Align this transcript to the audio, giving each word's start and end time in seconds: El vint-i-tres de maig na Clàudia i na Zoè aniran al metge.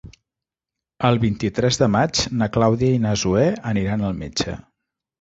El 1.09 1.19
vint-i-tres 1.25 1.79
de 1.83 1.91
maig 1.97 2.23
na 2.41 2.49
Clàudia 2.57 2.99
i 2.99 3.05
na 3.07 3.15
Zoè 3.27 3.47
aniran 3.77 4.09
al 4.11 4.21
metge. 4.27 4.61